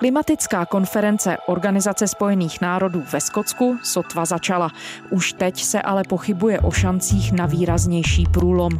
[0.00, 4.70] Klimatická konference Organizace spojených národů ve Skotsku sotva začala.
[5.10, 8.70] Už teď se ale pochybuje o šancích na výraznější průlom.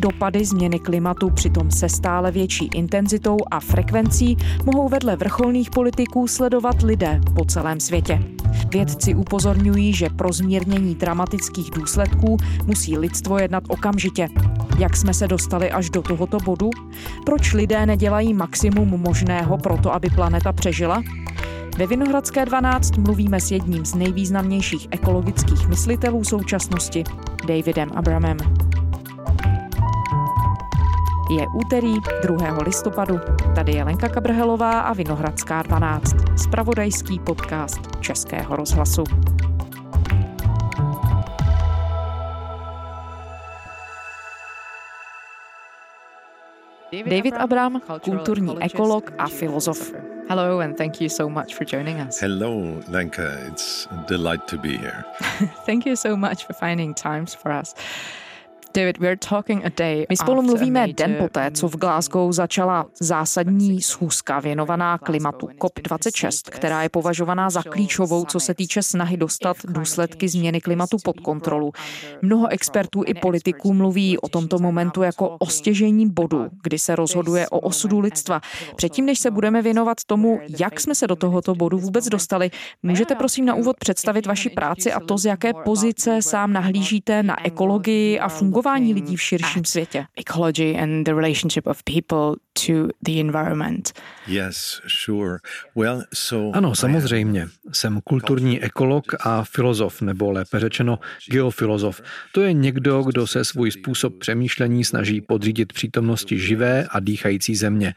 [0.00, 6.82] Dopady změny klimatu přitom se stále větší intenzitou a frekvencí mohou vedle vrcholných politiků sledovat
[6.82, 8.22] lidé po celém světě.
[8.70, 14.28] Vědci upozorňují, že pro zmírnění dramatických důsledků musí lidstvo jednat okamžitě.
[14.78, 16.70] Jak jsme se dostali až do tohoto bodu?
[17.26, 21.02] Proč lidé nedělají maximum možného pro to, aby planeta přežila?
[21.78, 27.04] Ve Vinohradské 12 mluvíme s jedním z nejvýznamnějších ekologických myslitelů současnosti,
[27.46, 28.36] Davidem Abramem.
[31.38, 32.58] Je úterý 2.
[32.62, 33.20] listopadu.
[33.54, 36.16] Tady je Lenka Kabrhelová a Vinohradská 12.
[36.36, 39.04] Spravodajský podcast Českého rozhlasu.
[46.92, 49.92] David Abram, kulturní ekolog a filozof.
[50.28, 52.20] Hello and thank you so much for joining us.
[52.20, 53.38] Hello, Lenka.
[53.48, 55.04] It's a delight to be here.
[55.66, 57.74] thank you so much for finding times for us.
[60.08, 66.82] My spolu mluvíme den poté, co v Glasgow začala zásadní schůzka věnovaná klimatu COP26, která
[66.82, 71.72] je považovaná za klíčovou, co se týče snahy dostat důsledky změny klimatu pod kontrolu.
[72.22, 77.48] Mnoho expertů i politiků mluví o tomto momentu jako o stěžení bodu, kdy se rozhoduje
[77.48, 78.40] o osudu lidstva.
[78.76, 82.50] Předtím, než se budeme věnovat tomu, jak jsme se do tohoto bodu vůbec dostali,
[82.82, 87.46] můžete prosím na úvod představit vaši práci a to, z jaké pozice sám nahlížíte na
[87.46, 90.06] ekologii a fungování fungování lidí v širším světě.
[90.16, 93.92] Ecology and the relationship of people to the environment.
[94.26, 95.38] Yes, sure.
[95.74, 97.48] Well, so ano, samozřejmě.
[97.72, 100.98] Jsem kulturní ekolog a filozof, nebo lépe řečeno
[101.30, 102.02] geofilozof.
[102.32, 107.94] To je někdo, kdo se svůj způsob přemýšlení snaží podřídit přítomnosti živé a dýchající země.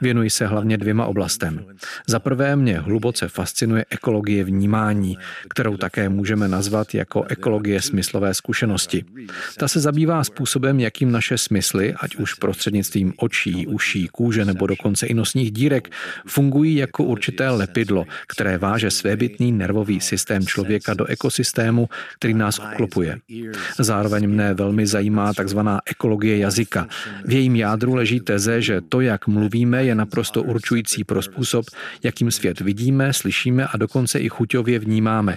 [0.00, 1.64] Věnuji se hlavně dvěma oblastem.
[2.06, 5.18] Za prvé mě hluboce fascinuje ekologie vnímání,
[5.48, 9.04] kterou také můžeme nazvat jako ekologie smyslové zkušenosti.
[9.58, 15.06] Ta se zabývá způsobem, jakým naše smysly, ať už prostřednictvím očí, uší, kůže nebo dokonce
[15.06, 15.88] i nosních dírek,
[16.26, 21.88] fungují jako určité lepidlo, které váže svébytný nervový systém člověka do ekosystému,
[22.18, 23.18] který nás obklopuje.
[23.78, 26.88] Zároveň mne velmi zajímá takzvaná ekologie jazyka.
[27.24, 31.66] V jejím jádru leží teze, že to, jak mluvíme, je naprosto určující pro způsob,
[32.02, 35.36] jakým svět vidíme, slyšíme a dokonce i chuťově vnímáme.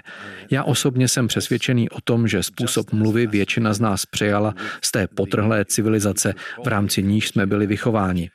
[0.51, 5.07] Já osobně jsem přesvědčený o tom, že způsob mluvy většina z nás přejala z té
[5.07, 6.33] potrhlé civilizace,
[6.63, 8.29] v rámci níž jsme byli vychováni.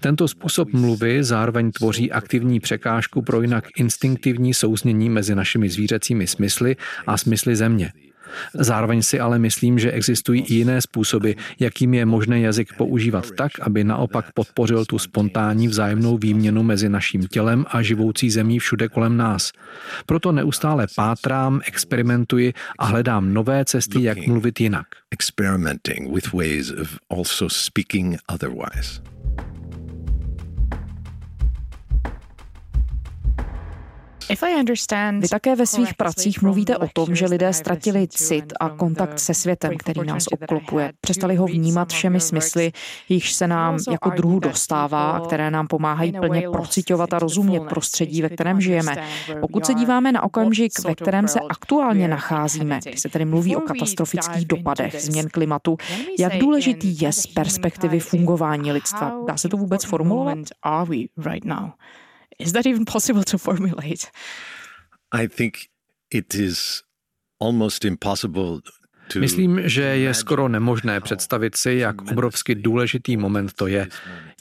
[0.00, 6.76] Tento způsob mluvy zároveň tvoří aktivní překážku pro jinak instinktivní souznění mezi našimi zvířecími smysly
[7.06, 7.92] a smysly země.
[8.54, 13.52] Zároveň si ale myslím, že existují i jiné způsoby, jakým je možné jazyk používat tak,
[13.60, 19.16] aby naopak podpořil tu spontánní vzájemnou výměnu mezi naším tělem a živoucí zemí všude kolem
[19.16, 19.52] nás.
[20.06, 24.86] Proto neustále pátrám, experimentuji a hledám nové cesty, jak mluvit jinak.
[25.10, 29.11] Experimenting with ways of also speaking otherwise.
[35.20, 39.34] Vy také ve svých pracích mluvíte o tom, že lidé ztratili cit a kontakt se
[39.34, 40.92] světem, který nás obklopuje.
[41.00, 42.72] Přestali ho vnímat všemi smysly,
[43.08, 48.22] jichž se nám jako druhu dostává a které nám pomáhají plně procitovat a rozumět prostředí,
[48.22, 48.96] ve kterém žijeme.
[49.40, 53.60] Pokud se díváme na okamžik, ve kterém se aktuálně nacházíme, kdy se tedy mluví o
[53.60, 55.76] katastrofických dopadech změn klimatu,
[56.18, 59.12] jak důležitý je z perspektivy fungování lidstva?
[59.26, 60.38] Dá se to vůbec formulovat?
[62.38, 64.10] Is that even possible to formulate?
[65.12, 65.54] I think
[66.10, 66.82] it is
[67.40, 68.60] almost impossible
[69.20, 73.88] Myslím, že je skoro nemožné představit si, jak obrovsky důležitý moment to je.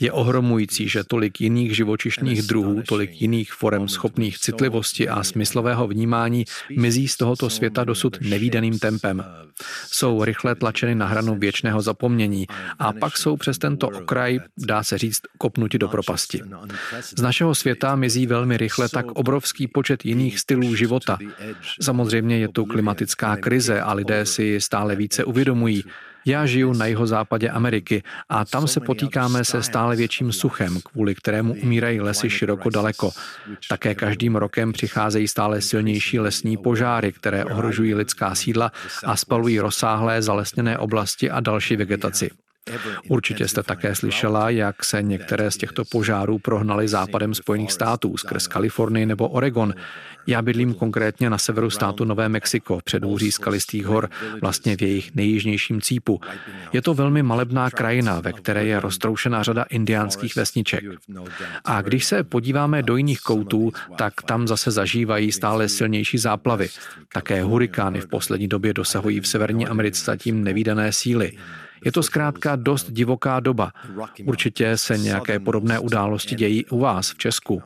[0.02, 6.46] Je ohromující, že tolik jiných živočišných druhů, tolik jiných forem schopných citlivosti a smyslového vnímání
[6.78, 9.24] mizí z tohoto světa dosud nevýdaným tempem.
[9.92, 12.48] Jsou rychle tlačeny na hranu věčného zapomnění
[12.80, 16.42] a pak jsou přes tento okraj, dá se říct, kopnuti do propasti.
[17.02, 21.18] Z našeho světa mizí velmi rychle tak obrovský počet jiných stylů života.
[21.82, 25.84] Samozřejmě je tu klimatická krize a lidé si stále více uvědomují.
[26.26, 31.54] Já žiju na jihozápadě Ameriky a tam se potýkáme se stále větším suchem, kvůli kterému
[31.54, 33.12] umírají lesy široko daleko.
[33.70, 38.72] Také každým rokem přicházejí stále silnější lesní požáry, které ohrožují lidská sídla
[39.06, 42.32] a spalují rozsáhlé zalesněné oblasti a další vegetaci.
[43.10, 48.48] Určitě jste také slyšela, jak se některé z těchto požárů prohnaly západem Spojených států skrz
[48.48, 49.74] Kalifornii nebo Oregon.
[50.28, 54.10] Já bydlím konkrétně na severu státu Nové Mexiko, v předhůří skalistých hor,
[54.42, 56.22] vlastně v jejich nejjižnějším cípu.
[56.74, 60.84] Je to velmi malebná krajina, ve které je roztroušena řada indiánských vesniček.
[61.66, 66.70] A když se podíváme do jiných koutů, tak tam zase zažívají stále silnější záplavy.
[67.14, 71.32] Také hurikány v poslední době dosahují v Severní Americe zatím nevýdané síly.
[71.86, 73.72] Je to zkrátka dost divoká doba.
[74.26, 77.62] Určitě se nějaké podobné události dějí u vás v Česku.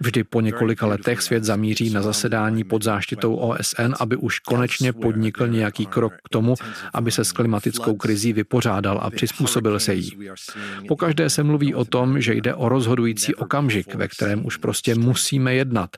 [0.00, 5.48] Vždy po několika letech svět zamíří na zasedání pod záštitou OSN, aby už konečně podnikl
[5.48, 6.54] nějaký krok k tomu,
[6.94, 10.18] aby se s klimatickou krizí vypořádal a přizpůsobil se jí.
[10.88, 15.54] Pokaždé se mluví o tom, že jde o rozhodující okamžik, ve kterém už prostě musíme
[15.54, 15.90] jednat.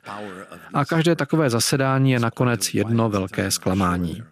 [0.73, 4.23] A každé takové zasedání je nakonec jedno velké zklamání.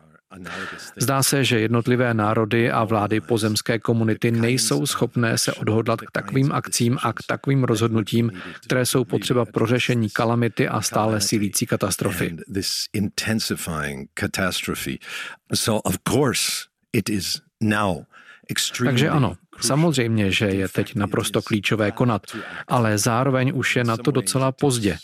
[0.98, 6.52] Zdá se, že jednotlivé národy a vlády pozemské komunity nejsou schopné se odhodlat k takovým
[6.52, 8.32] akcím a k takovým rozhodnutím,
[8.66, 12.38] které jsou potřeba pro řešení kalamity a stále sílící katastrofy.
[18.86, 22.22] Takže ano, samozřejmě, že je teď naprosto klíčové konat,
[22.68, 24.98] ale zároveň už je na to docela pozdě.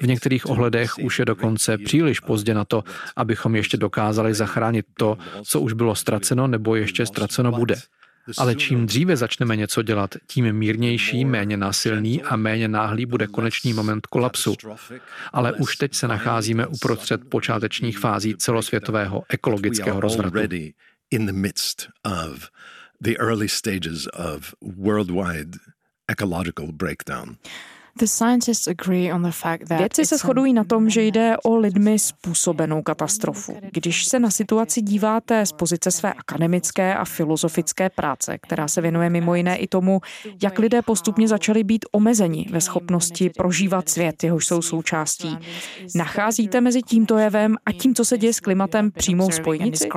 [0.00, 2.84] V některých ohledech už je dokonce příliš pozdě na to,
[3.16, 7.74] abychom ještě dokázali zachránit to, co už bylo ztraceno nebo ještě ztraceno bude.
[8.38, 13.72] Ale čím dříve začneme něco dělat, tím mírnější, méně násilný a méně náhlý bude konečný
[13.72, 14.54] moment kolapsu.
[15.32, 20.38] Ale už teď se nacházíme uprostřed počátečních fází celosvětového ekologického rozvratu.
[26.08, 27.36] ecological breakdown.
[29.78, 33.56] Vědci se shodují na tom, že jde o lidmi způsobenou katastrofu.
[33.72, 39.10] Když se na situaci díváte z pozice své akademické a filozofické práce, která se věnuje
[39.10, 40.00] mimo jiné i tomu,
[40.42, 45.38] jak lidé postupně začali být omezeni ve schopnosti prožívat svět, jehož jsou součástí,
[45.94, 49.88] nacházíte mezi tímto jevem a tím, co se děje s klimatem, přímou spojnici?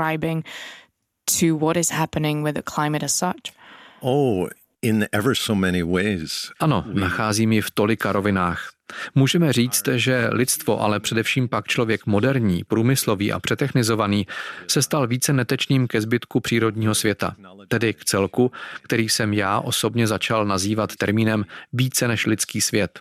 [1.29, 3.53] to what is happening with the climate as such?
[4.01, 4.49] Oh,
[4.81, 6.51] in ever so many ways.
[6.59, 8.69] Ano, nacházím ji v tolika rovinách.
[9.15, 14.27] Můžeme říct, že lidstvo, ale především pak člověk moderní, průmyslový a přetechnizovaný,
[14.67, 17.35] se stal více netečným ke zbytku přírodního světa,
[17.67, 22.99] tedy k celku, který jsem já osobně začal nazývat termínem více než lidský svět.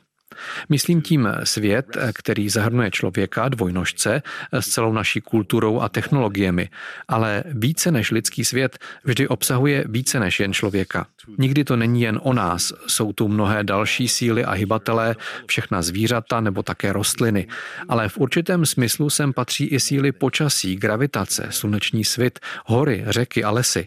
[0.69, 4.22] Myslím tím svět, který zahrnuje člověka, dvojnožce,
[4.52, 6.69] s celou naší kulturou a technologiemi,
[7.08, 11.06] ale více než lidský svět vždy obsahuje více než jen člověka.
[11.38, 15.16] Nikdy to není jen o nás, jsou tu mnohé další síly a hybatelé,
[15.46, 17.46] všechna zvířata nebo také rostliny,
[17.88, 23.50] ale v určitém smyslu sem patří i síly počasí, gravitace, sluneční svit, hory, řeky a
[23.50, 23.86] lesy.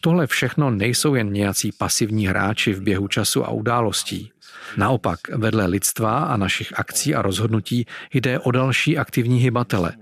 [0.00, 4.32] Tohle všechno nejsou jen nějací pasivní hráči v běhu času a událostí.
[4.76, 9.92] Naopak, vedle lidstva a našich akcí a rozhodnutí jde o další aktivní hybatele.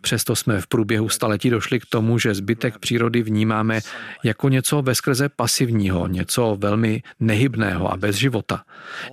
[0.00, 3.80] Přesto jsme v průběhu staletí došli k tomu, že zbytek přírody vnímáme
[4.24, 8.64] jako něco veskrze pasivního, něco velmi nehybného a bez života.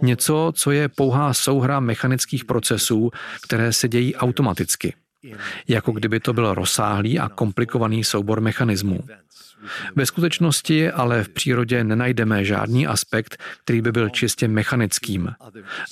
[0.01, 3.11] Něco, co je pouhá souhra mechanických procesů,
[3.43, 4.93] které se dějí automaticky.
[5.67, 8.99] Jako kdyby to byl rozsáhlý a komplikovaný soubor mechanismů.
[9.95, 15.31] Ve skutečnosti ale v přírodě nenajdeme žádný aspekt, který by byl čistě mechanickým.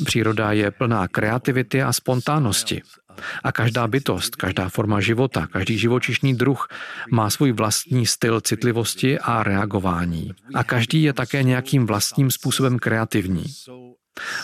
[0.05, 2.81] Příroda je plná kreativity a spontánnosti.
[3.43, 6.67] A každá bytost, každá forma života, každý živočišný druh
[7.11, 10.31] má svůj vlastní styl citlivosti a reagování.
[10.53, 13.43] A každý je také nějakým vlastním způsobem kreativní.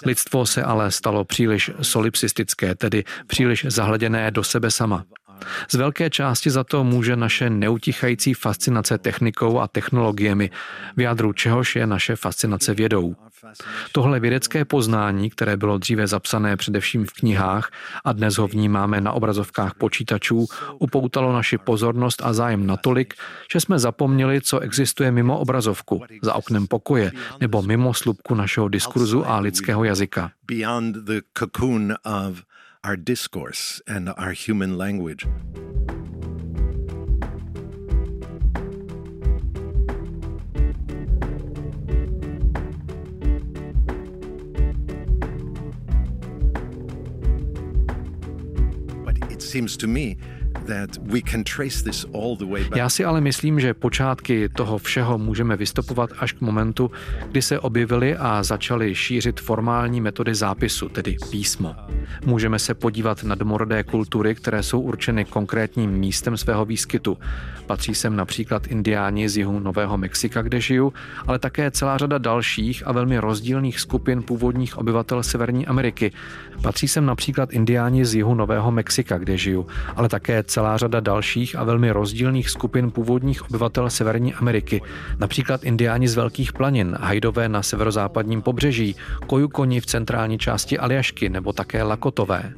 [0.06, 5.06] Lidstvo se ale stalo příliš solipsistické, tedy příliš zahleděné do sebe sama.
[5.72, 10.50] Z velké části za to může naše neutichající fascinace technikou a technologiemi,
[10.98, 13.16] v jádru čehož je naše fascinace vědou.
[13.92, 17.72] Tohle vědecké poznání, které bylo dříve zapsané především v knihách
[18.06, 20.46] a dnes ho vnímáme na obrazovkách počítačů,
[20.80, 23.14] upoutalo naši pozornost a zájem natolik,
[23.54, 29.28] že jsme zapomněli, co existuje mimo obrazovku, za oknem pokoje nebo mimo slupku našeho diskurzu
[29.28, 30.32] a lidského jazyka
[32.84, 35.28] our discourse and our human language.
[49.50, 50.16] Seems to me
[52.76, 56.92] Já si ale myslím, že počátky toho všeho můžeme vystupovat až k momentu,
[57.32, 61.76] kdy se objevily a začaly šířit formální metody zápisu, tedy písmo.
[62.26, 67.18] Můžeme se podívat na domorodé kultury, které jsou určeny konkrétním místem svého výskytu.
[67.68, 70.94] Patří sem například indiáni z jihu Nového Mexika, kde žiju,
[71.28, 76.12] ale také celá řada dalších a velmi rozdílných skupin původních obyvatel Severní Ameriky.
[76.62, 81.56] Patří sem například indiáni z jihu Nového Mexika, kde žiju, ale také celá řada dalších
[81.56, 84.82] a velmi rozdílných skupin původních obyvatel Severní Ameriky,
[85.20, 88.96] například indiáni z Velkých planin, hajdové na severozápadním pobřeží,
[89.28, 92.54] kojukoni v centrální části Aljašky nebo také lakotové.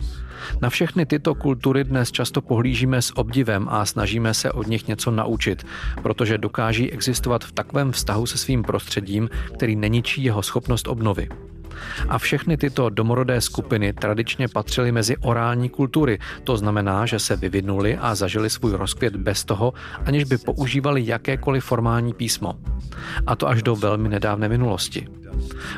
[0.61, 5.11] Na všechny tyto kultury dnes často pohlížíme s obdivem a snažíme se od nich něco
[5.11, 5.65] naučit,
[6.01, 11.29] protože dokáží existovat v takovém vztahu se svým prostředím, který neničí jeho schopnost obnovy.
[12.09, 16.19] A všechny tyto domorodé skupiny tradičně patřily mezi orální kultury.
[16.43, 19.73] To znamená, že se vyvinuli a zažili svůj rozkvět bez toho,
[20.05, 22.53] aniž by používali jakékoliv formální písmo.
[23.27, 25.07] A to až do velmi nedávné minulosti.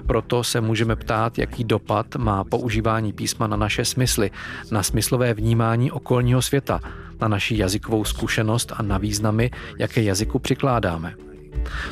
[0.07, 4.31] Proto se můžeme ptát, jaký dopad má používání písma na naše smysly,
[4.71, 6.79] na smyslové vnímání okolního světa,
[7.21, 11.15] na naši jazykovou zkušenost a na významy, jaké jazyku přikládáme.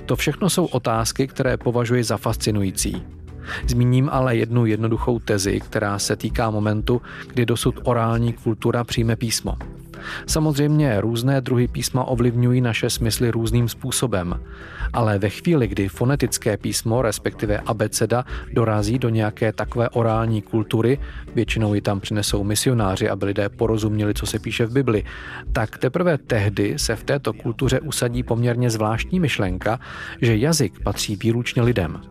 [0.06, 3.04] To všechno jsou otázky, které považuji za fascinující.
[3.68, 9.58] Zmíním ale jednu jednoduchou tezi, která se týká momentu, kdy dosud orální kultura přijme písmo.
[10.28, 14.40] Samozřejmě různé druhy písma ovlivňují naše smysly různým způsobem,
[14.94, 21.00] ale ve chvíli, kdy fonetické písmo, respektive abeceda, dorazí do nějaké takové orální kultury,
[21.36, 25.04] většinou ji tam přinesou misionáři, aby lidé porozuměli, co se píše v Bibli,
[25.54, 29.80] tak teprve tehdy se v této kultuře usadí poměrně zvláštní myšlenka,
[30.22, 32.02] že jazyk patří výlučně lidem.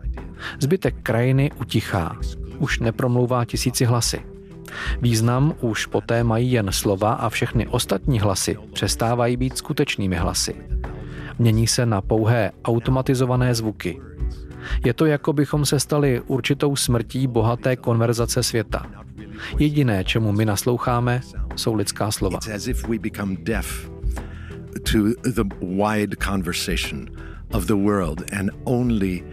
[0.59, 2.17] Zbytek krajiny utichá,
[2.57, 4.21] už nepromlouvá tisíci hlasy.
[5.01, 10.55] Význam už poté mají jen slova a všechny ostatní hlasy přestávají být skutečnými hlasy.
[11.39, 14.01] Mění se na pouhé automatizované zvuky.
[14.85, 18.85] Je to, jako bychom se stali určitou smrtí bohaté konverzace světa.
[19.59, 21.21] Jediné, čemu my nasloucháme,
[21.55, 22.39] jsou lidská slova.
[24.83, 27.09] to the wide conversation
[27.53, 29.23] of the world and only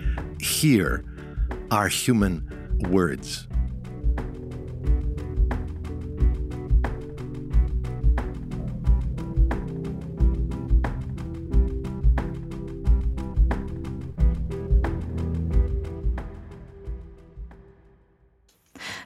[0.40, 1.04] hear
[1.71, 2.42] are human
[2.90, 3.47] words.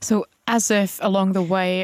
[0.00, 0.26] So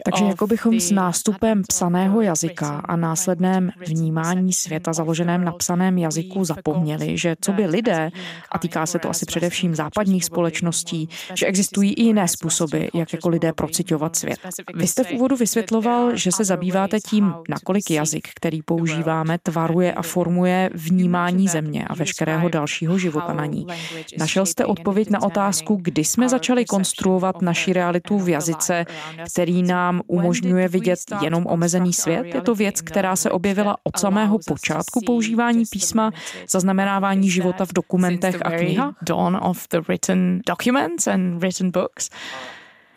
[0.04, 6.44] Takže jako bychom s nástupem psaného jazyka a následném vnímání světa založeném na psaném jazyku
[6.44, 8.10] zapomněli, že co by lidé,
[8.52, 13.28] a týká se to asi především západních společností, že existují i jiné způsoby, jak jako
[13.28, 14.38] lidé procitovat svět.
[14.74, 20.02] Vy jste v úvodu vysvětloval, že se zabýváte tím, nakolik jazyk, který používáme, tvaruje a
[20.02, 23.66] formuje vnímání země a veškerého dalšího života na ní.
[24.18, 28.84] Našel jste odpověď na otázku, kdy jsme začali konstruovat naši realitu v jazyce jazyce,
[29.32, 32.26] který nám umožňuje vidět jenom omezený svět.
[32.34, 36.10] Je to věc, která se objevila od samého počátku používání písma,
[36.48, 38.94] zaznamenávání života v dokumentech a knihách.
[39.02, 42.10] Dawn of the written documents and written books.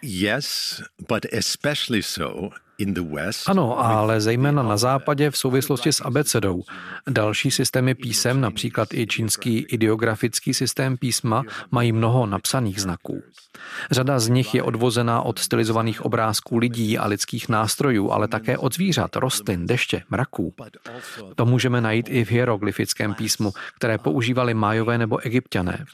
[0.01, 2.49] Yes, but especially so
[3.47, 6.63] ano, ale zejména na západě v souvislosti s abecedou.
[7.09, 13.21] Další systémy písem, například i čínský ideografický systém písma, mají mnoho napsaných znaků.
[13.91, 18.73] Řada z nich je odvozená od stylizovaných obrázků lidí a lidských nástrojů, ale také od
[18.73, 20.53] zvířat, rostlin, deště, mraků.
[21.35, 25.85] To můžeme najít i v hieroglyfickém písmu, které používali májové nebo egyptiané.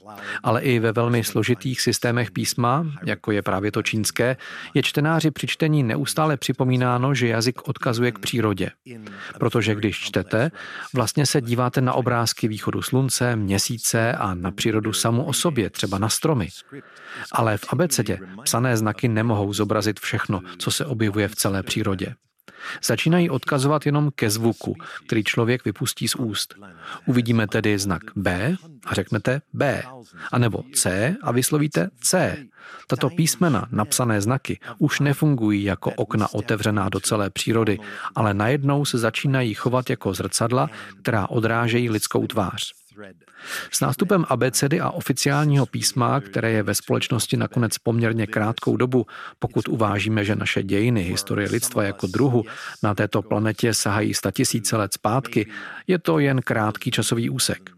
[0.43, 4.37] Ale i ve velmi složitých systémech písma, jako je právě to čínské,
[4.73, 6.37] je čtenáři při čtení neustále
[6.77, 8.69] připomínáno, že jazyk odkazuje k přírodě.
[9.39, 10.51] Protože když čtete,
[10.93, 15.97] vlastně se díváte na obrázky východu slunce, měsíce a na přírodu samu o sobě, třeba
[15.97, 16.47] na stromy.
[17.31, 22.15] Ale v abecedě psané znaky nemohou zobrazit všechno, co se objevuje v celé přírodě.
[22.83, 24.75] Začínají odkazovat jenom ke zvuku,
[25.05, 26.55] který člověk vypustí z úst.
[27.05, 29.83] Uvidíme tedy znak B a řeknete B,
[30.31, 32.37] anebo C a vyslovíte C.
[32.87, 37.77] Tato písmena, napsané znaky, už nefungují jako okna otevřená do celé přírody,
[38.15, 40.69] ale najednou se začínají chovat jako zrcadla,
[41.01, 42.73] která odrážejí lidskou tvář.
[43.71, 49.05] S nástupem abecedy a oficiálního písma, které je ve společnosti nakonec poměrně krátkou dobu,
[49.39, 52.43] pokud uvážíme, že naše dějiny, historie lidstva jako druhu
[52.83, 55.49] na této planetě sahají statisíce let zpátky,
[55.87, 57.69] je to jen krátký časový úsek.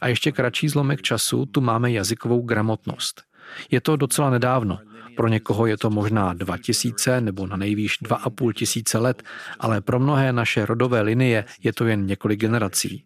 [0.00, 3.22] A ještě kratší zlomek času tu máme jazykovou gramotnost.
[3.70, 4.78] Je to docela nedávno,
[5.18, 9.22] Pro někoho je to možná 2000 nebo na nejvýš 2,5 tisíce let,
[9.60, 13.04] ale pro mnohé naše rodové linie je to jen několik generací.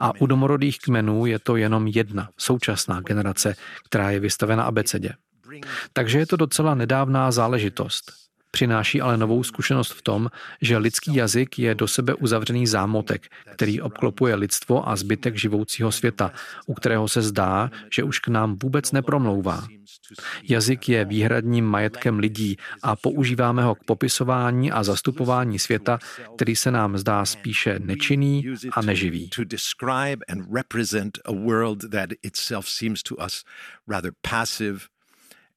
[0.00, 3.54] A u domorodých kmenů je to jenom jedna současná generace,
[3.84, 5.10] která je vystavena abecedě.
[5.92, 8.27] Takže je to docela nedávná záležitost.
[8.50, 10.28] Přináší ale novou zkušenost v tom,
[10.62, 16.32] že lidský jazyk je do sebe uzavřený zámotek, který obklopuje lidstvo a zbytek živoucího světa,
[16.66, 19.66] u kterého se zdá, že už k nám vůbec nepromlouvá.
[20.42, 25.98] Jazyk je výhradním majetkem lidí a používáme ho k popisování a zastupování světa,
[26.36, 29.30] který se nám zdá spíše nečinný a neživý.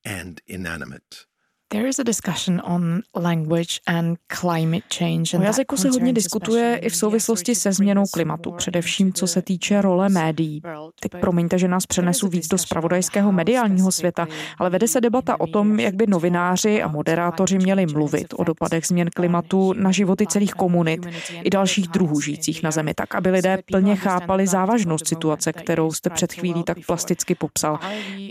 [0.06, 1.31] and inanimate.
[1.72, 5.38] There is a discussion on language and climate change.
[5.38, 9.82] O jazyku se hodně diskutuje i v souvislosti se změnou klimatu, především co se týče
[9.82, 10.62] role médií.
[11.00, 15.48] Teď promiňte, že nás přenesu víc do spravodajského mediálního světa, ale vede se debata o
[15.48, 20.54] tom, jak by novináři a moderátoři měli mluvit o dopadech změn klimatu na životy celých
[20.54, 21.06] komunit
[21.44, 26.10] i dalších druhů žijících na Zemi, tak aby lidé plně chápali závažnost situace, kterou jste
[26.10, 27.80] před chvílí tak plasticky popsal.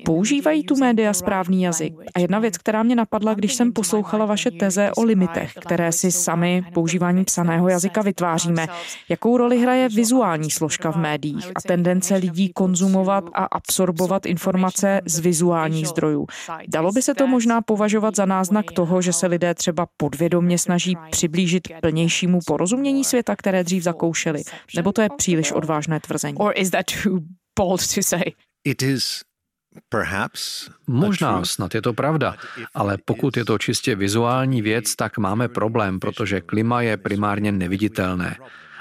[0.05, 1.95] Používají tu média správný jazyk?
[2.15, 5.93] A jedna věc, která mě napadla, napadla, když jsem poslouchala vaše teze o limitech, které
[5.93, 8.67] si sami používání psaného jazyka vytváříme.
[9.09, 15.19] Jakou roli hraje vizuální složka v médiích a tendence lidí konzumovat a absorbovat informace z
[15.19, 16.27] vizuálních zdrojů?
[16.69, 20.97] Dalo by se to možná považovat za náznak toho, že se lidé třeba podvědomně snaží
[21.11, 24.43] přiblížit plnějšímu porozumění světa, které dřív zakoušeli?
[24.77, 26.39] Nebo to je příliš odvážné tvrzení?
[26.39, 27.21] Or is that too
[27.59, 28.35] bold to say?
[28.65, 29.30] It is
[30.87, 32.35] Možná, snad je to pravda,
[32.75, 38.37] ale pokud je to čistě vizuální věc, tak máme problém, protože klima je primárně neviditelné.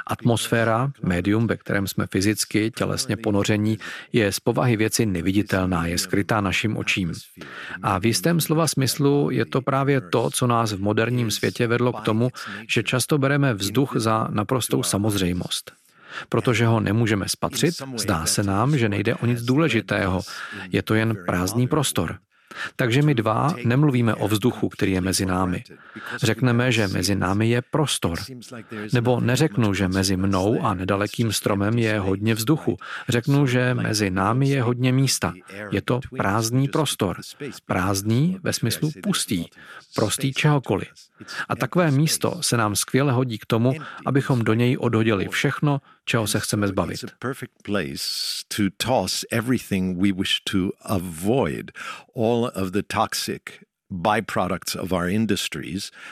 [0.07, 3.77] Atmosféra, médium, ve kterém jsme fyzicky, tělesně ponoření,
[4.13, 7.13] je z povahy věci neviditelná, je skrytá našim očím.
[7.83, 11.93] A v jistém slova smyslu je to právě to, co nás v moderním světě vedlo
[11.93, 12.29] k tomu,
[12.69, 15.78] že často bereme vzduch za naprostou samozřejmost.
[16.29, 20.21] Protože ho nemůžeme spatřit, zdá se nám, že nejde o nic důležitého.
[20.71, 22.17] Je to jen prázdný prostor.
[22.75, 25.63] Takže my dva nemluvíme o vzduchu, který je mezi námi.
[26.23, 28.19] Řekneme, že mezi námi je prostor.
[28.93, 32.77] Nebo neřeknu, že mezi mnou a nedalekým stromem je hodně vzduchu.
[33.09, 35.33] Řeknu, že mezi námi je hodně místa.
[35.71, 37.17] Je to prázdný prostor.
[37.65, 39.45] Prázdný ve smyslu pustý.
[39.95, 40.87] Prostý čehokoliv.
[41.49, 43.73] A takové místo se nám skvěle hodí k tomu,
[44.05, 47.19] abychom do něj odhodili všechno, It's se chceme zbavit.
[48.49, 51.71] to toss everything we wish to avoid,
[52.15, 53.63] all of the toxic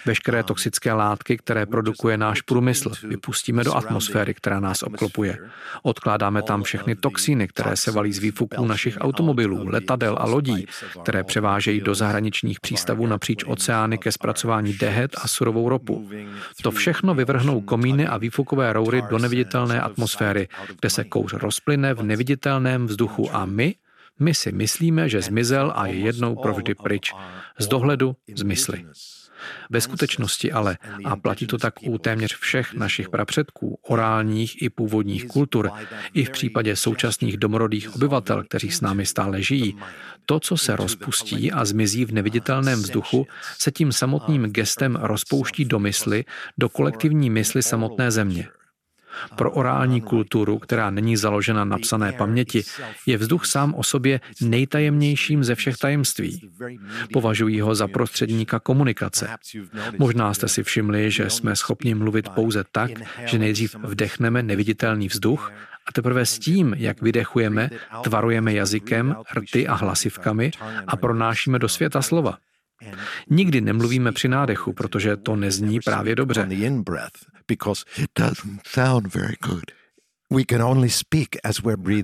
[0.05, 5.37] Veškeré toxické látky, které produkuje náš průmysl, vypustíme do atmosféry, která nás obklopuje.
[5.83, 10.65] Odkládáme tam všechny toxíny, které se valí z výfuků našich automobilů, letadel a lodí,
[11.01, 16.09] které převážejí do zahraničních přístavů napříč oceány ke zpracování dehet a surovou ropu.
[16.61, 20.47] To všechno vyvrhnou komíny a výfukové roury do neviditelné atmosféry,
[20.79, 23.75] kde se kouř rozplyne v neviditelném vzduchu a my,
[24.19, 27.13] my si myslíme, že zmizel a je jednou provždy pryč.
[27.59, 28.85] Z dohledu z mysli.
[29.69, 35.27] Ve skutečnosti ale, a platí to tak u téměř všech našich prapředků, orálních i původních
[35.27, 35.71] kultur,
[36.13, 39.77] i v případě současných domorodých obyvatel, kteří s námi stále žijí,
[40.25, 43.27] to, co se rozpustí a zmizí v neviditelném vzduchu,
[43.59, 46.25] se tím samotným gestem rozpouští do mysli,
[46.57, 48.47] do kolektivní mysli samotné země.
[49.35, 52.63] Pro orální kulturu, která není založena na psané paměti,
[53.05, 56.49] je vzduch sám o sobě nejtajemnějším ze všech tajemství.
[57.13, 59.29] Považují ho za prostředníka komunikace.
[59.99, 62.91] Možná jste si všimli, že jsme schopni mluvit pouze tak,
[63.25, 65.51] že nejdřív vdechneme neviditelný vzduch
[65.87, 67.69] a teprve s tím, jak vydechujeme,
[68.03, 70.51] tvarujeme jazykem, rty a hlasivkami
[70.87, 72.37] a pronášíme do světa slova.
[73.29, 76.47] Nikdy nemluvíme při nádechu, protože to nezní právě dobře.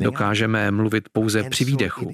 [0.06, 2.12] Dokážeme mluvit pouze při výdechu.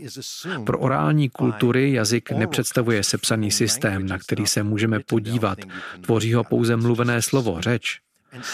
[0.65, 5.60] Pro orální kultury jazyk nepředstavuje sepsaný systém, na který se můžeme podívat.
[6.02, 8.00] Tvoří ho pouze mluvené slovo, řeč.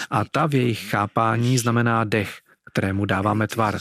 [0.10, 2.40] A ta v jejich chápání znamená dech,
[2.72, 3.80] kterému dáváme tvar.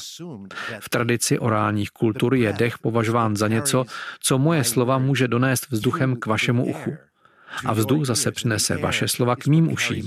[0.80, 3.84] V tradici orálních kultur je dech považován za něco,
[4.20, 6.96] co moje slova může donést vzduchem k vašemu uchu.
[7.64, 10.06] A vzduch zase přinese vaše slova k mým uším.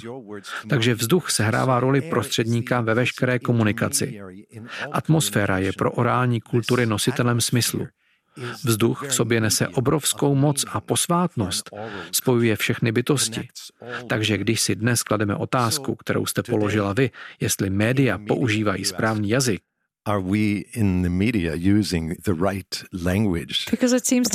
[0.69, 4.19] Takže vzduch sehrává roli prostředníka ve veškeré komunikaci.
[4.91, 7.87] Atmosféra je pro orální kultury nositelem smyslu.
[8.65, 11.69] Vzduch v sobě nese obrovskou moc a posvátnost,
[12.11, 13.47] spojuje všechny bytosti.
[14.07, 19.61] Takže když si dnes klademe otázku, kterou jste položila vy, jestli média používají správný jazyk,
[20.07, 23.53] are we in the media using the right language?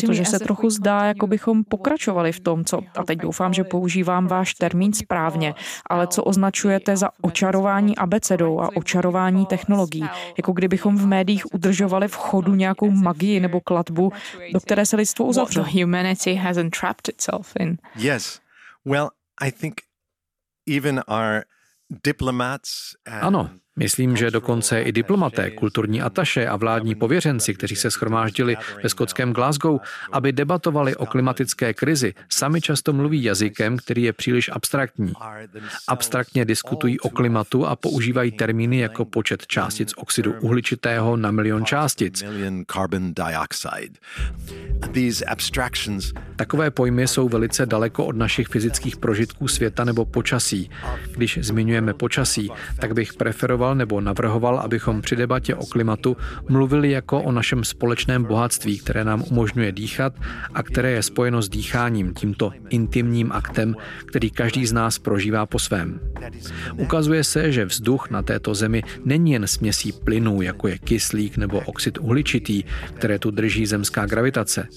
[0.06, 4.26] Protože se trochu zdá, jako bychom pokračovali v tom, co, a teď doufám, že používám
[4.26, 5.54] váš termín správně,
[5.90, 12.14] ale co označujete za očarování abecedou a očarování technologií, jako kdybychom v médiích udržovali v
[12.14, 14.12] chodu nějakou magii nebo kladbu,
[14.52, 15.66] do které se lidstvo uzavřelo.
[15.72, 17.78] humanity has entrapped itself in.
[17.96, 18.40] Yes.
[18.84, 19.08] Well,
[19.40, 19.74] I think
[20.76, 21.44] even our
[22.04, 28.56] diplomats ano, Myslím, že dokonce i diplomaté, kulturní ataše a vládní pověřenci, kteří se schromáždili
[28.82, 29.80] ve skotském Glasgow,
[30.12, 35.12] aby debatovali o klimatické krizi, sami často mluví jazykem, který je příliš abstraktní.
[35.88, 42.24] Abstraktně diskutují o klimatu a používají termíny jako počet částic oxidu uhličitého na milion částic.
[46.36, 50.70] Takové pojmy jsou velice daleko od našich fyzických prožitků světa nebo počasí.
[51.10, 56.16] Když zmiňujeme počasí, tak bych preferoval navrhoval nebo navrhoval, abychom při debatě o klimatu
[56.48, 60.14] mluvili jako o našem společném bohatství, které nám umožňuje dýchat
[60.54, 65.58] a které je spojeno s dýcháním, tímto intimním aktem, který každý z nás prožívá po
[65.58, 66.00] svém.
[66.78, 71.60] Ukazuje se, že vzduch na této zemi není jen směsí plynů, jako je kyslík nebo
[71.60, 74.68] oxid uhličitý, které tu drží zemská gravitace.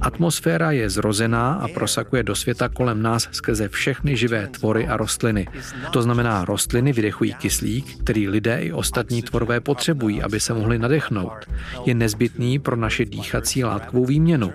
[0.00, 5.46] Atmosféra je zrozená a prosakuje do světa kolem nás skrze všechny živé tvory a rostliny.
[5.92, 10.78] To znamená, rostliny vydechují kyslík, který který lidé i ostatní tvorové potřebují, aby se mohli
[10.78, 11.32] nadechnout,
[11.84, 14.52] je nezbytný pro naši dýchací látkovou výměnu.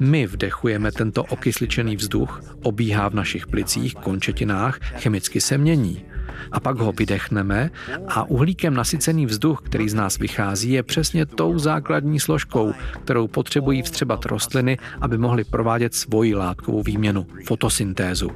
[0.00, 6.04] My vdechujeme tento okysličený vzduch, obíhá v našich plicích, končetinách, chemicky se mění
[6.52, 7.70] a pak ho vydechneme
[8.08, 12.72] a uhlíkem nasycený vzduch, který z nás vychází, je přesně tou základní složkou,
[13.04, 18.30] kterou potřebují vstřebat rostliny, aby mohly provádět svoji látkovou výměnu, fotosyntézu.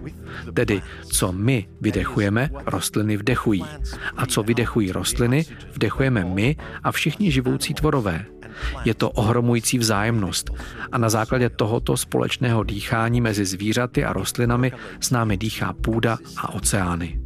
[0.54, 3.64] Tedy, co my vydechujeme, rostliny vdechují.
[4.16, 8.24] A co vydechují rostliny, vdechujeme my a všichni živoucí tvorové.
[8.84, 10.50] Je to ohromující vzájemnost
[10.92, 16.54] a na základě tohoto společného dýchání mezi zvířaty a rostlinami s námi dýchá půda a
[16.54, 17.20] oceány.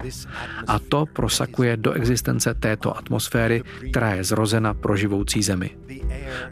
[0.66, 5.70] A to prosakuje do existence této atmosféry, která je zrozena pro živoucí zemi.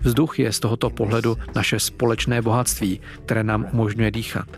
[0.01, 4.49] Vzduch je z tohoto pohledu naše společné bohatství, které nám umožňuje dýchat.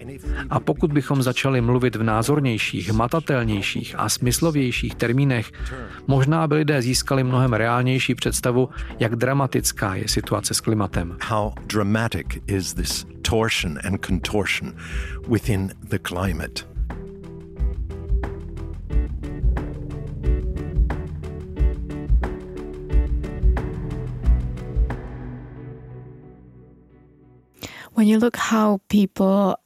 [0.50, 5.52] A pokud bychom začali mluvit v názornějších, matatelnějších a smyslovějších termínech,
[6.06, 11.22] možná by lidé získali mnohem reálnější představu, jak dramatická je situace s klimatem.
[11.22, 14.76] How dramatic is this torsion and contortion
[15.28, 16.64] within the climate?
[27.94, 29.58] When you look how people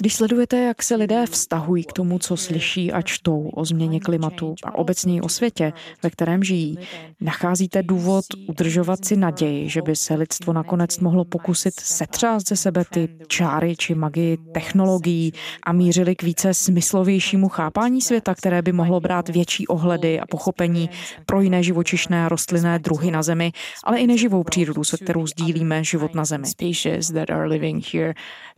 [0.00, 4.54] Když sledujete, jak se lidé vztahují k tomu, co slyší a čtou o změně klimatu
[4.64, 6.78] a obecně o světě, ve kterém žijí,
[7.20, 12.84] nacházíte důvod udržovat si naději, že by se lidstvo nakonec mohlo pokusit setřást ze sebe
[12.90, 19.00] ty čáry či magii technologií a mířili k více smyslovějšímu chápání světa, které by mohlo
[19.00, 20.90] brát větší ohledy a pochopení
[21.26, 23.52] pro jiné živočišné a rostlinné druhy na Zemi,
[23.84, 26.46] ale i neživou přírodu, se kterou sdílíme život na Zemi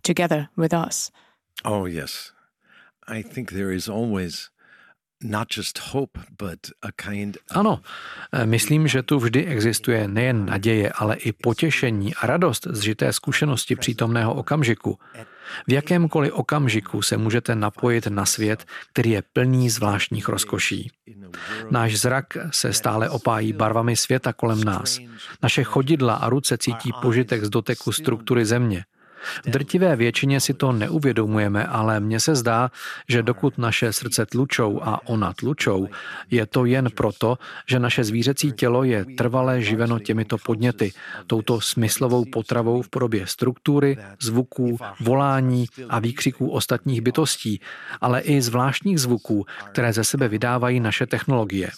[0.03, 1.11] together with us.
[1.65, 2.33] Oh, yes.
[3.09, 4.51] I think there is always
[7.51, 7.81] ano,
[8.33, 13.13] eh, myslím, že tu vždy existuje nejen naděje, ale i potěšení a radost z žité
[13.13, 14.99] zkušenosti přítomného okamžiku.
[15.69, 20.91] V jakémkoliv okamžiku se můžete napojit na svět, který je plný zvláštních rozkoší.
[21.71, 24.99] Náš zrak se stále opájí barvami světa kolem nás.
[25.43, 28.85] Naše chodidla a ruce cítí požitek z doteku struktury země.
[29.47, 32.71] V drtivé většině si to neuvědomujeme, ale mně se zdá,
[33.09, 35.89] že dokud naše srdce tlučou a ona tlučou,
[36.31, 40.93] je to jen proto, že naše zvířecí tělo je trvalé živeno těmito podněty,
[41.27, 47.61] touto smyslovou potravou v podobě struktury, zvuků, volání a výkřiků ostatních bytostí,
[48.01, 51.71] ale i zvláštních zvuků, které ze sebe vydávají naše technologie.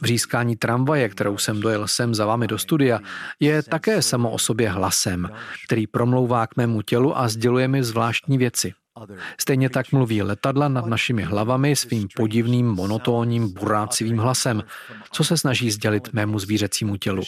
[0.00, 3.00] Vřískání tramvaje, kterou jsem dojel sem za vámi do studia,
[3.40, 5.28] je také samo o sobě hlasem,
[5.66, 8.74] který promlouvá k mému tělu a sděluje mi zvláštní věci.
[9.40, 14.62] Stejně tak mluví letadla nad našimi hlavami svým podivným, monotónním, burácivým hlasem,
[15.12, 17.22] co se snaží sdělit mému zvířecímu tělu.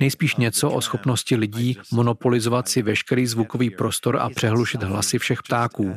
[0.00, 5.96] Nejspíš něco o schopnosti lidí monopolizovat si veškerý zvukový prostor a přehlušit hlasy všech ptáků.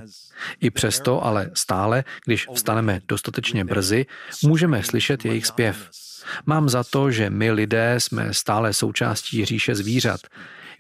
[0.62, 4.06] I přesto, ale stále, když vstaneme dostatečně brzy,
[4.44, 5.90] můžeme slyšet jejich zpěv.
[6.46, 10.22] Mám za to, že my lidé jsme stále součástí říše zvířat.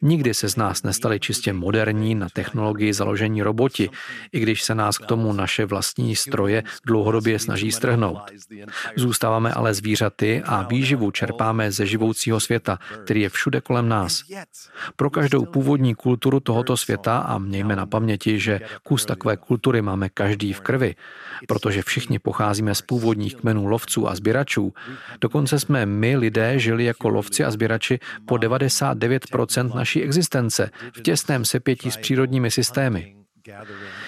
[0.02, 3.90] Nikdy se z nás nestali čistě moderní na technologii založení roboti,
[4.32, 8.20] i když se nás k tomu naše vlastní stroje dlouhodobě snaží strhnout.
[8.96, 14.24] Zůstáváme ale zvířaty a výživu čerpáme ze živoucího světa, který je všude kolem nás.
[14.96, 20.10] Pro každou původní kulturu tohoto světa a mějme na paměti, že kus takové kultury máme
[20.10, 20.96] každý v krvi,
[21.48, 24.74] protože všichni pocházíme z původních kmenů lovců a sběračů.
[25.22, 31.46] Dokonce jsme my lidé žili jako lovci a sběrači po 99% naší existence v těsném
[31.46, 33.16] sepětí s přírodními systémy.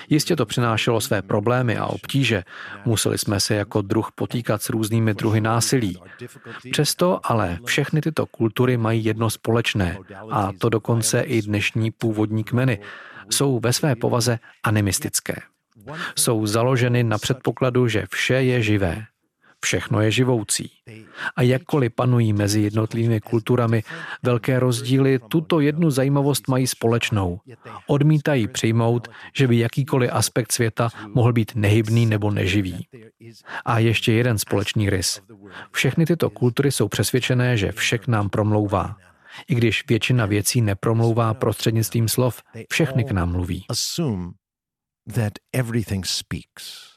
[0.10, 2.44] Jistě to přinášelo své problémy a obtíže.
[2.86, 5.98] Museli jsme se jako druh potýkat s různými druhy násilí.
[6.72, 9.98] Přesto ale všechny tyto kultury mají jedno společné,
[10.32, 12.80] a to dokonce i dnešní původní kmeny.
[13.30, 15.36] Jsou ve své povaze animistické.
[16.16, 19.06] Jsou založeny na předpokladu, že vše je živé.
[19.66, 20.72] Všechno je živoucí.
[21.36, 23.84] A jakkoliv panují mezi jednotlivými kulturami
[24.24, 27.40] velké rozdíly, tuto jednu zajímavost mají společnou.
[27.88, 32.88] Odmítají přijmout, že by jakýkoliv aspekt světa mohl být nehybný nebo neživý.
[33.66, 35.22] A ještě jeden společný rys.
[35.72, 38.96] Všechny tyto kultury jsou přesvědčené, že všech nám promlouvá.
[39.48, 43.66] I když většina věcí nepromlouvá prostřednictvím slov, všechny k nám mluví.
[45.08, 46.91] that everything speaks.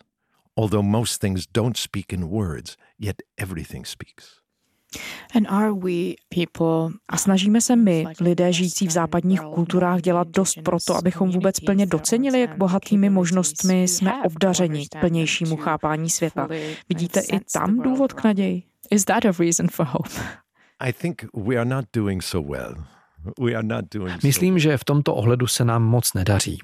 [0.56, 4.44] Although most things don't speak in words, yet everything speaks.
[5.36, 6.98] And are we people...
[7.08, 11.60] A snažíme se my, lidé žijící v západních kulturách, dělat dost pro to, abychom vůbec
[11.60, 16.48] plně docenili, jak bohatými možnostmi jsme obdařeni k plnějšímu chápání světa.
[16.88, 18.62] Vidíte i tam důvod k naději?
[18.90, 20.10] Is that a reason for hope?
[20.80, 22.84] I think we are not doing so well.
[24.22, 26.58] Myslím, že v tomto ohledu se nám moc nedaří.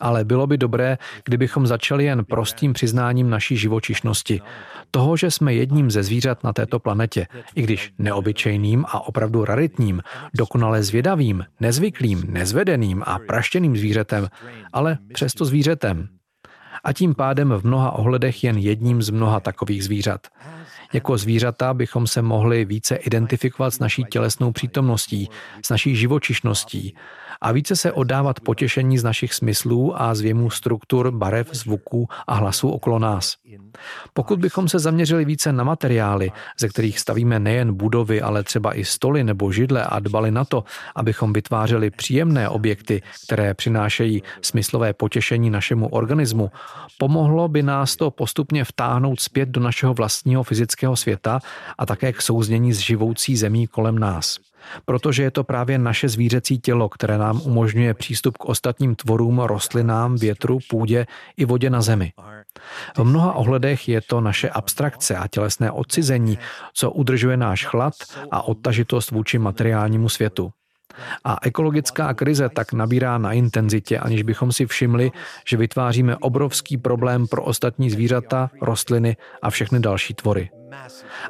[0.00, 4.40] Ale bylo by dobré, kdybychom začali jen prostým přiznáním naší živočišnosti.
[4.90, 10.02] Toho, že jsme jedním ze zvířat na této planetě, i když neobyčejným a opravdu raritním,
[10.34, 14.28] dokonale zvědavým, nezvyklým, nezvedeným a praštěným zvířetem,
[14.72, 16.08] ale přesto zvířetem.
[16.84, 20.20] A tím pádem v mnoha ohledech jen jedním z mnoha takových zvířat.
[20.92, 25.28] Jako zvířata bychom se mohli více identifikovat s naší tělesnou přítomností,
[25.64, 26.94] s naší živočišností
[27.40, 32.68] a více se oddávat potěšení z našich smyslů a z struktur, barev, zvuků a hlasů
[32.68, 33.34] okolo nás.
[34.12, 38.84] Pokud bychom se zaměřili více na materiály, ze kterých stavíme nejen budovy, ale třeba i
[38.84, 40.64] stoly nebo židle a dbali na to,
[40.96, 46.50] abychom vytvářeli příjemné objekty, které přinášejí smyslové potěšení našemu organismu,
[46.98, 51.40] pomohlo by nás to postupně vtáhnout zpět do našeho vlastního fyzického světa
[51.78, 54.38] a také k souznění s živoucí zemí kolem nás
[54.84, 60.16] protože je to právě naše zvířecí tělo, které nám umožňuje přístup k ostatním tvorům, rostlinám,
[60.16, 62.12] větru, půdě i vodě na zemi.
[62.96, 66.38] V mnoha ohledech je to naše abstrakce a tělesné odcizení,
[66.74, 67.94] co udržuje náš chlad
[68.30, 70.52] a odtažitost vůči materiálnímu světu.
[71.24, 75.10] A ekologická krize tak nabírá na intenzitě, aniž bychom si všimli,
[75.48, 80.50] že vytváříme obrovský problém pro ostatní zvířata, rostliny a všechny další tvory.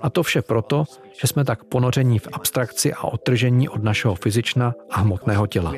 [0.02, 0.84] A to vše proto,
[1.20, 5.72] že jsme tak ponoření v abstrakci a odtržení od našeho fyzična a hmotného těla.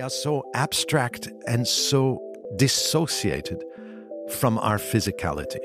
[4.31, 5.61] from our physicality,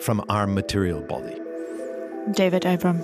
[0.00, 1.36] from our material body.
[2.38, 3.00] David Abram,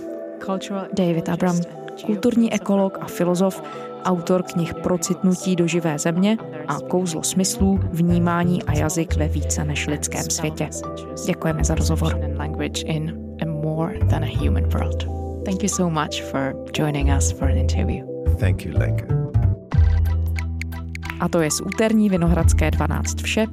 [0.93, 1.61] David Abram,
[2.07, 3.63] kulturní ekolog a filozof,
[4.05, 9.87] autor knih Procitnutí do živé země a Kouzlo smyslů, vnímání a jazyk ve více než
[9.87, 10.69] lidském světě.
[11.27, 12.21] Děkujeme za rozhovor.
[15.45, 18.07] Thank you so much for joining us for an interview.
[18.39, 19.07] Thank you, Lenka.
[21.21, 23.47] A to je z úterní Vinohradské 12 vše.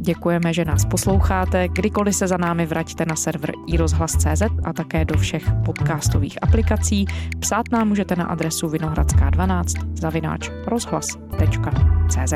[0.00, 1.68] Děkujeme, že nás posloucháte.
[1.68, 7.06] Kdykoliv se za námi vraťte na server iRozhlas.cz a také do všech podcastových aplikací.
[7.38, 12.32] Psát nám můžete na adresu vinohradská12 zavináč rozhlas.cz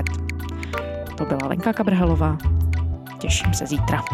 [1.19, 2.39] To byla Lenka Kabrhelová.
[3.19, 4.05] Těším se zítra.